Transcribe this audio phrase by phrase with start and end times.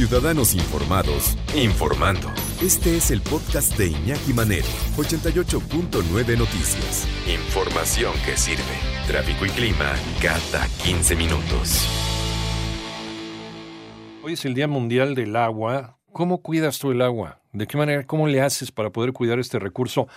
[0.00, 2.28] Ciudadanos Informados, informando.
[2.62, 4.66] Este es el podcast de Iñaki Manero,
[4.96, 7.06] 88.9 Noticias.
[7.28, 8.62] Información que sirve.
[9.06, 9.92] Tráfico y clima
[10.22, 11.86] cada 15 minutos.
[14.22, 15.98] Hoy es el Día Mundial del Agua.
[16.12, 17.42] ¿Cómo cuidas tú el agua?
[17.52, 20.08] ¿De qué manera, cómo le haces para poder cuidar este recurso?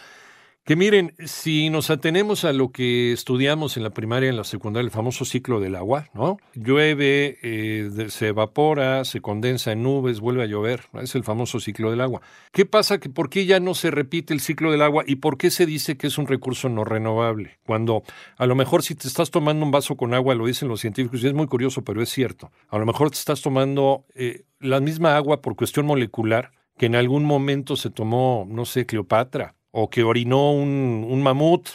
[0.65, 4.85] Que miren, si nos atenemos a lo que estudiamos en la primaria, en la secundaria,
[4.85, 6.37] el famoso ciclo del agua, ¿no?
[6.53, 11.91] Llueve, eh, se evapora, se condensa en nubes, vuelve a llover, es el famoso ciclo
[11.91, 12.21] del agua.
[12.53, 12.97] ¿Qué pasa?
[12.97, 15.97] ¿Por qué ya no se repite el ciclo del agua y por qué se dice
[15.97, 17.59] que es un recurso no renovable?
[17.65, 18.03] Cuando
[18.37, 21.21] a lo mejor si te estás tomando un vaso con agua, lo dicen los científicos,
[21.21, 24.79] y es muy curioso, pero es cierto, a lo mejor te estás tomando eh, la
[24.79, 29.89] misma agua por cuestión molecular que en algún momento se tomó, no sé, Cleopatra o
[29.89, 31.67] que orinó un, un mamut.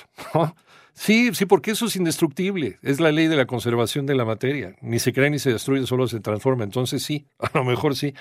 [0.95, 2.79] Sí, sí, porque eso es indestructible.
[2.83, 4.75] Es la ley de la conservación de la materia.
[4.81, 6.65] Ni se crea ni se destruye, solo se transforma.
[6.65, 8.15] Entonces sí, a lo mejor sí.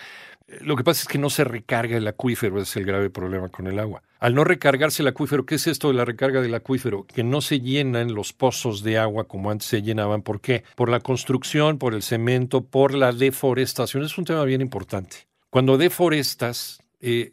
[0.62, 3.50] Lo que pasa es que no se recarga el acuífero, ese es el grave problema
[3.50, 4.02] con el agua.
[4.20, 7.03] Al no recargarse el acuífero, ¿qué es esto de la recarga del acuífero?
[7.03, 10.22] Que no se llenan los pozos de agua como antes se llenaban.
[10.22, 10.64] ¿Por qué?
[10.75, 14.03] Por la construcción, por el cemento, por la deforestación.
[14.03, 15.28] Es un tema bien importante.
[15.50, 17.31] Cuando deforestas, eh,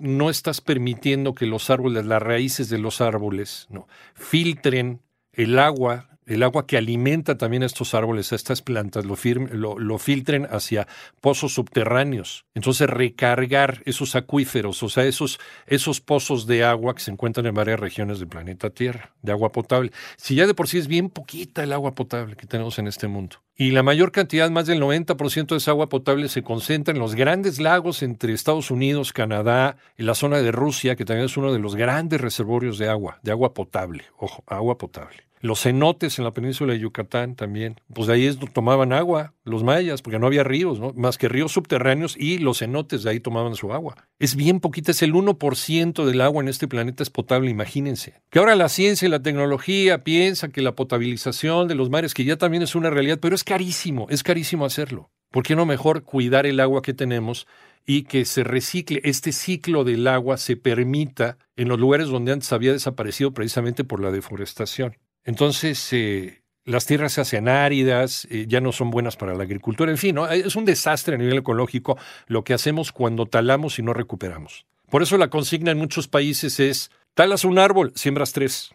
[0.00, 5.02] no estás permitiendo que los árboles, las raíces de los árboles, no, filtren
[5.32, 9.98] el agua el agua que alimenta también a estos árboles, a estas plantas, lo, lo,
[9.98, 10.86] filtren hacia
[11.20, 12.44] pozos subterráneos.
[12.54, 17.54] Entonces recargar esos acuíferos, o sea, esos, esos pozos de agua que se encuentran en
[17.54, 19.92] varias regiones del planeta Tierra, de agua potable.
[20.16, 23.06] Si ya de por sí es bien poquita el agua potable que tenemos en este
[23.06, 23.36] mundo.
[23.58, 27.14] Y la mayor cantidad, más del 90% de esa agua potable se concentra en los
[27.14, 31.52] grandes lagos entre Estados Unidos, Canadá y la zona de Rusia, que también es uno
[31.52, 34.04] de los grandes reservorios de agua, de agua potable.
[34.18, 35.25] Ojo, agua potable.
[35.40, 37.80] Los cenotes en la península de Yucatán también.
[37.92, 40.92] Pues de ahí es, tomaban agua los mayas, porque no había ríos, ¿no?
[40.94, 43.96] Más que ríos subterráneos y los cenotes de ahí tomaban su agua.
[44.18, 48.14] Es bien poquita, es el 1% del agua en este planeta es potable, imagínense.
[48.30, 52.24] Que ahora la ciencia y la tecnología piensa que la potabilización de los mares, que
[52.24, 55.10] ya también es una realidad, pero es carísimo, es carísimo hacerlo.
[55.30, 57.46] ¿Por qué no mejor cuidar el agua que tenemos
[57.84, 62.52] y que se recicle, este ciclo del agua se permita en los lugares donde antes
[62.52, 64.96] había desaparecido precisamente por la deforestación?
[65.26, 69.90] Entonces, eh, las tierras se hacen áridas, eh, ya no son buenas para la agricultura,
[69.90, 70.26] en fin, ¿no?
[70.26, 74.66] es un desastre a nivel ecológico lo que hacemos cuando talamos y no recuperamos.
[74.88, 78.70] Por eso la consigna en muchos países es, talas un árbol, siembras tres.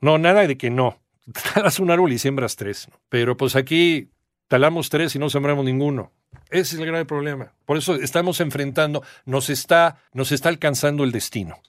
[0.00, 0.98] No, nada de que no.
[1.54, 2.88] Talas un árbol y siembras tres.
[3.08, 4.10] Pero pues aquí
[4.48, 6.12] talamos tres y no sembramos ninguno.
[6.50, 7.52] Ese es el grave problema.
[7.64, 11.62] Por eso estamos enfrentando, nos está, nos está alcanzando el destino.